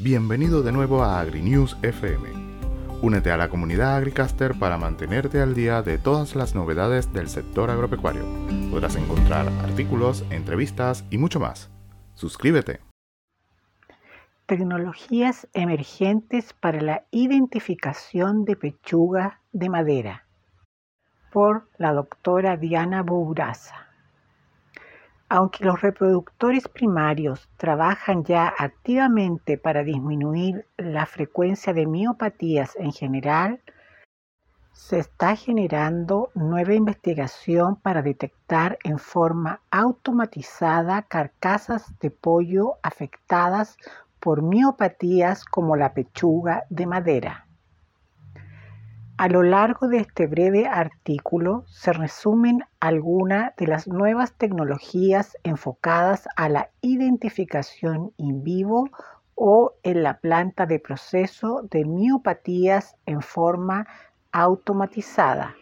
Bienvenido 0.00 0.62
de 0.62 0.70
nuevo 0.70 1.02
a 1.02 1.18
AgriNews 1.18 1.76
FM. 1.82 2.28
Únete 3.02 3.32
a 3.32 3.36
la 3.36 3.48
comunidad 3.48 3.96
AgriCaster 3.96 4.56
para 4.56 4.78
mantenerte 4.78 5.40
al 5.40 5.56
día 5.56 5.82
de 5.82 5.98
todas 5.98 6.36
las 6.36 6.54
novedades 6.54 7.12
del 7.12 7.28
sector 7.28 7.68
agropecuario. 7.68 8.22
Podrás 8.70 8.94
encontrar 8.94 9.48
artículos, 9.64 10.24
entrevistas 10.30 11.04
y 11.10 11.18
mucho 11.18 11.40
más. 11.40 11.68
Suscríbete. 12.14 12.78
Tecnologías 14.46 15.48
emergentes 15.52 16.52
para 16.52 16.80
la 16.80 17.04
identificación 17.10 18.44
de 18.44 18.54
pechuga 18.54 19.40
de 19.50 19.68
madera 19.68 20.28
por 21.32 21.68
la 21.76 21.92
doctora 21.92 22.56
Diana 22.56 23.02
Bouraza. 23.02 23.87
Aunque 25.30 25.64
los 25.64 25.82
reproductores 25.82 26.68
primarios 26.68 27.50
trabajan 27.58 28.24
ya 28.24 28.52
activamente 28.58 29.58
para 29.58 29.84
disminuir 29.84 30.66
la 30.78 31.04
frecuencia 31.04 31.74
de 31.74 31.86
miopatías 31.86 32.76
en 32.76 32.92
general, 32.92 33.60
se 34.72 35.00
está 35.00 35.36
generando 35.36 36.30
nueva 36.34 36.72
investigación 36.72 37.76
para 37.76 38.00
detectar 38.00 38.78
en 38.84 38.98
forma 38.98 39.60
automatizada 39.70 41.02
carcasas 41.02 41.98
de 41.98 42.10
pollo 42.10 42.76
afectadas 42.82 43.76
por 44.20 44.40
miopatías 44.40 45.44
como 45.44 45.76
la 45.76 45.92
pechuga 45.92 46.64
de 46.70 46.86
madera. 46.86 47.47
A 49.18 49.26
lo 49.26 49.42
largo 49.42 49.88
de 49.88 49.98
este 49.98 50.28
breve 50.28 50.68
artículo 50.68 51.64
se 51.66 51.92
resumen 51.92 52.62
algunas 52.78 53.56
de 53.56 53.66
las 53.66 53.88
nuevas 53.88 54.34
tecnologías 54.34 55.36
enfocadas 55.42 56.28
a 56.36 56.48
la 56.48 56.70
identificación 56.82 58.12
in 58.16 58.44
vivo 58.44 58.88
o 59.34 59.72
en 59.82 60.04
la 60.04 60.20
planta 60.20 60.66
de 60.66 60.78
proceso 60.78 61.66
de 61.68 61.84
miopatías 61.84 62.94
en 63.06 63.20
forma 63.20 63.88
automatizada. 64.30 65.56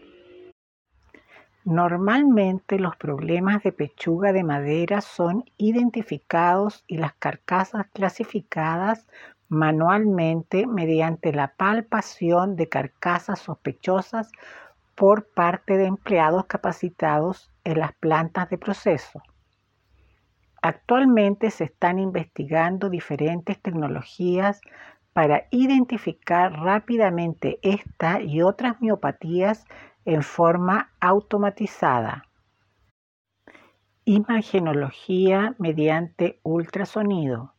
Normalmente 1.64 2.78
los 2.78 2.94
problemas 2.96 3.62
de 3.62 3.72
pechuga 3.72 4.34
de 4.34 4.44
madera 4.44 5.00
son 5.00 5.44
identificados 5.56 6.84
y 6.86 6.98
las 6.98 7.14
carcasas 7.14 7.86
clasificadas 7.94 9.08
manualmente 9.48 10.66
mediante 10.66 11.32
la 11.32 11.54
palpación 11.56 12.56
de 12.56 12.68
carcasas 12.68 13.38
sospechosas 13.38 14.30
por 14.94 15.28
parte 15.28 15.76
de 15.76 15.86
empleados 15.86 16.46
capacitados 16.46 17.50
en 17.64 17.80
las 17.80 17.92
plantas 17.94 18.48
de 18.48 18.58
proceso. 18.58 19.22
Actualmente 20.62 21.50
se 21.50 21.64
están 21.64 21.98
investigando 21.98 22.88
diferentes 22.88 23.60
tecnologías 23.60 24.60
para 25.12 25.46
identificar 25.50 26.52
rápidamente 26.52 27.58
esta 27.62 28.20
y 28.20 28.42
otras 28.42 28.80
miopatías 28.80 29.64
en 30.04 30.22
forma 30.22 30.90
automatizada. 31.00 32.24
Imagenología 34.04 35.54
mediante 35.58 36.38
ultrasonido 36.42 37.55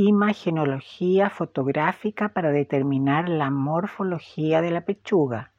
imagenología 0.00 1.28
fotográfica 1.28 2.28
para 2.28 2.52
determinar 2.52 3.28
la 3.28 3.50
morfología 3.50 4.62
de 4.62 4.70
la 4.70 4.82
pechuga, 4.82 5.50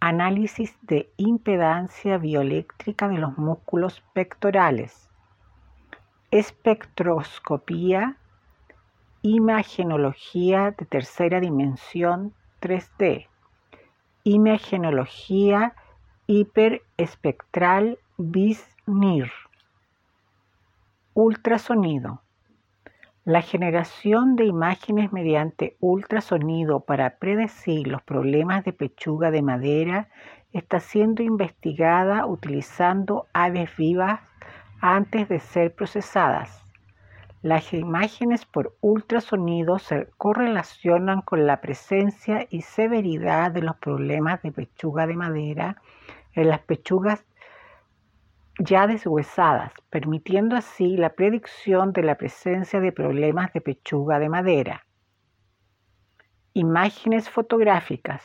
análisis 0.00 0.74
de 0.80 1.12
impedancia 1.18 2.16
bioeléctrica 2.16 3.08
de 3.08 3.18
los 3.18 3.36
músculos 3.36 4.02
pectorales, 4.14 5.10
espectroscopía, 6.30 8.16
imagenología 9.20 10.70
de 10.70 10.86
tercera 10.86 11.38
dimensión 11.38 12.32
3D, 12.62 13.26
imagenología 14.24 15.74
hiperespectral 16.26 17.98
BIS-NIR, 18.16 19.30
ultrasonido 21.12 22.22
la 23.26 23.42
generación 23.42 24.36
de 24.36 24.44
imágenes 24.44 25.12
mediante 25.12 25.76
ultrasonido 25.80 26.78
para 26.84 27.18
predecir 27.18 27.88
los 27.88 28.00
problemas 28.02 28.64
de 28.64 28.72
pechuga 28.72 29.32
de 29.32 29.42
madera 29.42 30.08
está 30.52 30.78
siendo 30.78 31.24
investigada 31.24 32.24
utilizando 32.24 33.26
aves 33.32 33.76
vivas 33.76 34.20
antes 34.80 35.28
de 35.28 35.40
ser 35.40 35.74
procesadas. 35.74 36.62
Las 37.42 37.74
imágenes 37.74 38.44
por 38.44 38.76
ultrasonido 38.80 39.80
se 39.80 40.08
correlacionan 40.18 41.20
con 41.20 41.48
la 41.48 41.60
presencia 41.60 42.46
y 42.48 42.62
severidad 42.62 43.50
de 43.50 43.62
los 43.62 43.74
problemas 43.78 44.40
de 44.42 44.52
pechuga 44.52 45.08
de 45.08 45.16
madera 45.16 45.82
en 46.32 46.48
las 46.48 46.60
pechugas 46.60 47.24
ya 48.66 48.86
deshuesadas, 48.86 49.72
permitiendo 49.90 50.56
así 50.56 50.96
la 50.96 51.10
predicción 51.10 51.92
de 51.92 52.02
la 52.02 52.16
presencia 52.16 52.80
de 52.80 52.92
problemas 52.92 53.52
de 53.52 53.60
pechuga 53.60 54.18
de 54.18 54.28
madera. 54.28 54.86
Imágenes 56.52 57.30
fotográficas. 57.30 58.22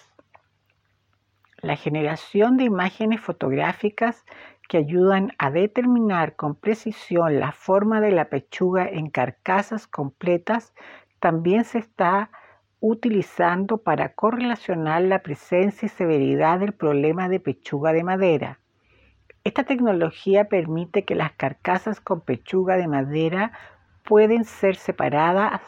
La 1.62 1.76
generación 1.76 2.58
de 2.58 2.64
imágenes 2.64 3.22
fotográficas 3.22 4.26
que 4.68 4.78
ayudan 4.78 5.32
a 5.38 5.52
determinar 5.52 6.36
con 6.36 6.56
precisión 6.56 7.40
la 7.40 7.52
forma 7.52 8.02
de 8.02 8.12
la 8.12 8.30
pechuga 8.30 8.88
en 8.88 9.10
carcasas 9.10 9.86
completas 9.86 10.74
también 11.20 11.66
se 11.66 11.78
está 11.78 12.32
utilizando 12.80 13.78
para 13.78 14.16
correlacionar 14.16 15.04
la 15.04 15.20
presencia 15.20 15.86
y 15.86 15.90
severidad 15.90 16.60
del 16.60 16.74
problema 16.74 17.30
de 17.30 17.40
pechuga 17.40 17.94
de 17.94 18.04
madera. 18.04 18.60
Esta 19.44 19.64
tecnología 19.64 20.46
permite 20.50 21.04
que 21.04 21.16
las 21.16 21.32
carcasas 21.32 22.00
con 22.00 22.22
pechuga 22.22 22.78
de 22.78 22.88
madera 22.88 23.54
pueden 24.04 24.46
ser 24.46 24.76
separadas 24.76 25.62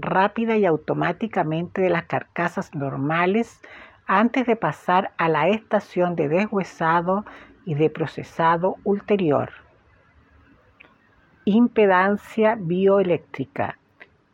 rápida 0.00 0.56
y 0.56 0.64
automáticamente 0.64 1.80
de 1.80 1.90
las 1.90 2.06
carcasas 2.06 2.74
normales 2.74 3.60
antes 4.06 4.46
de 4.46 4.56
pasar 4.56 5.12
a 5.16 5.28
la 5.28 5.46
estación 5.48 6.16
de 6.16 6.28
deshuesado 6.28 7.24
y 7.64 7.74
de 7.74 7.88
procesado 7.88 8.74
ulterior. 8.82 9.50
Impedancia 11.44 12.56
bioeléctrica. 12.58 13.78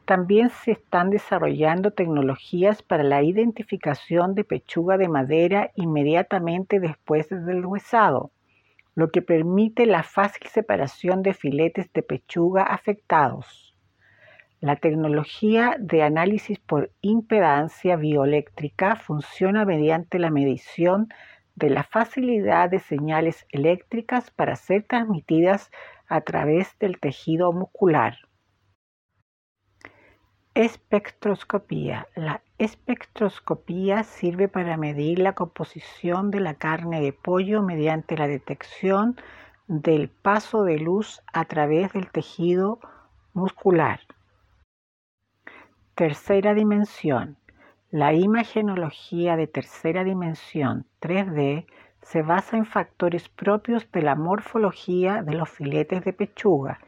También 0.06 0.48
se 0.48 0.70
están 0.70 1.10
desarrollando 1.10 1.90
tecnologías 1.90 2.82
para 2.82 3.02
la 3.02 3.22
identificación 3.22 4.34
de 4.34 4.44
pechuga 4.44 4.96
de 4.96 5.10
madera 5.10 5.70
inmediatamente 5.74 6.80
después 6.80 7.28
del 7.28 7.66
huesado 7.66 8.30
lo 8.96 9.10
que 9.10 9.22
permite 9.22 9.86
la 9.86 10.02
fácil 10.02 10.48
separación 10.48 11.22
de 11.22 11.34
filetes 11.34 11.92
de 11.92 12.02
pechuga 12.02 12.62
afectados. 12.62 13.76
La 14.58 14.76
tecnología 14.76 15.76
de 15.78 16.02
análisis 16.02 16.58
por 16.58 16.90
impedancia 17.02 17.96
bioeléctrica 17.96 18.96
funciona 18.96 19.66
mediante 19.66 20.18
la 20.18 20.30
medición 20.30 21.08
de 21.54 21.68
la 21.68 21.84
facilidad 21.84 22.70
de 22.70 22.78
señales 22.78 23.46
eléctricas 23.50 24.30
para 24.30 24.56
ser 24.56 24.84
transmitidas 24.84 25.70
a 26.08 26.22
través 26.22 26.78
del 26.78 26.98
tejido 26.98 27.52
muscular. 27.52 28.16
Espectroscopía. 30.54 32.08
Espectroscopía 32.58 34.02
sirve 34.04 34.48
para 34.48 34.76
medir 34.76 35.18
la 35.18 35.34
composición 35.34 36.30
de 36.30 36.40
la 36.40 36.54
carne 36.54 37.00
de 37.00 37.12
pollo 37.12 37.62
mediante 37.62 38.16
la 38.16 38.28
detección 38.28 39.16
del 39.68 40.08
paso 40.08 40.64
de 40.64 40.78
luz 40.78 41.22
a 41.32 41.44
través 41.44 41.92
del 41.92 42.10
tejido 42.10 42.78
muscular. 43.34 44.00
Tercera 45.94 46.54
dimensión. 46.54 47.36
La 47.90 48.12
imagenología 48.12 49.36
de 49.36 49.46
tercera 49.46 50.04
dimensión 50.04 50.86
3D 51.00 51.66
se 52.02 52.22
basa 52.22 52.56
en 52.56 52.66
factores 52.66 53.28
propios 53.28 53.90
de 53.92 54.02
la 54.02 54.14
morfología 54.14 55.22
de 55.22 55.34
los 55.34 55.50
filetes 55.50 56.04
de 56.04 56.12
pechuga, 56.12 56.78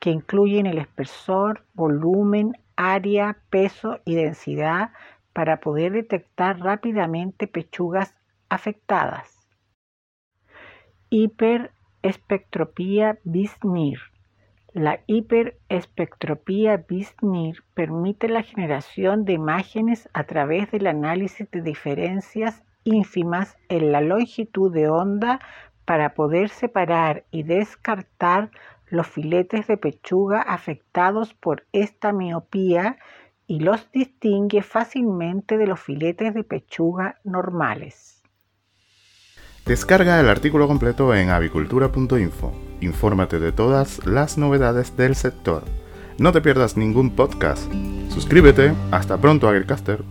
que 0.00 0.10
incluyen 0.10 0.66
el 0.66 0.78
espesor, 0.78 1.64
volumen, 1.74 2.56
área, 2.76 3.36
peso 3.50 4.00
y 4.04 4.16
densidad 4.16 4.90
para 5.34 5.60
poder 5.60 5.92
detectar 5.92 6.60
rápidamente 6.60 7.46
pechugas 7.46 8.14
afectadas. 8.48 9.46
Hiperespectropía 11.10 13.18
BISNIR. 13.24 13.98
La 14.72 15.00
hiperespectropía 15.06 16.84
BISNIR 16.88 17.62
permite 17.74 18.28
la 18.28 18.42
generación 18.42 19.24
de 19.24 19.34
imágenes 19.34 20.08
a 20.14 20.24
través 20.24 20.70
del 20.70 20.86
análisis 20.86 21.50
de 21.50 21.62
diferencias 21.62 22.62
ínfimas 22.84 23.56
en 23.68 23.92
la 23.92 24.00
longitud 24.00 24.72
de 24.72 24.88
onda 24.88 25.40
para 25.84 26.14
poder 26.14 26.48
separar 26.48 27.24
y 27.30 27.42
descartar 27.42 28.50
los 28.86 29.06
filetes 29.06 29.66
de 29.66 29.76
pechuga 29.76 30.40
afectados 30.40 31.34
por 31.34 31.66
esta 31.72 32.12
miopía 32.12 32.98
y 33.46 33.60
los 33.60 33.90
distingue 33.92 34.62
fácilmente 34.62 35.58
de 35.58 35.66
los 35.66 35.80
filetes 35.80 36.34
de 36.34 36.44
pechuga 36.44 37.20
normales. 37.24 38.22
Descarga 39.66 40.20
el 40.20 40.28
artículo 40.28 40.68
completo 40.68 41.14
en 41.14 41.30
avicultura.info. 41.30 42.52
Infórmate 42.80 43.38
de 43.38 43.52
todas 43.52 44.04
las 44.06 44.36
novedades 44.36 44.96
del 44.96 45.14
sector. 45.14 45.64
No 46.18 46.32
te 46.32 46.42
pierdas 46.42 46.76
ningún 46.76 47.10
podcast. 47.10 47.72
Suscríbete. 48.10 48.72
Hasta 48.90 49.16
pronto, 49.16 49.48
Agricaster. 49.48 50.04